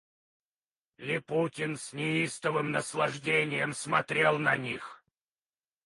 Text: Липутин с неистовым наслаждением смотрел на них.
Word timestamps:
Липутин 0.97 1.77
с 1.77 1.93
неистовым 1.93 2.71
наслаждением 2.71 3.71
смотрел 3.71 4.39
на 4.39 4.57
них. 4.57 5.03